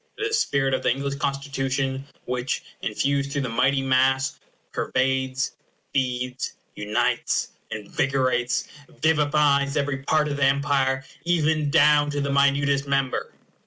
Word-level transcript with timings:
It 0.17 0.23
is 0.23 0.29
the 0.29 0.33
spirit 0.33 0.73
of 0.73 0.81
the 0.81 0.89
English 0.89 1.13
Constitution 1.17 2.05
which, 2.25 2.63
infused 2.81 3.31
through 3.31 3.43
the 3.43 3.49
mighty 3.49 3.83
mass, 3.83 4.39
pervades, 4.71 5.51
feeds, 5.93 6.55
unites, 6.75 7.49
invigorates, 7.69 8.67
vivifies 8.89 9.77
every 9.77 9.97
part 10.01 10.27
of 10.27 10.37
the 10.37 10.43
Empire, 10.45 11.05
even 11.23 11.69
down 11.69 12.09
to 12.09 12.19
the 12.19 12.31
minutest 12.31 12.87
member. 12.87 13.31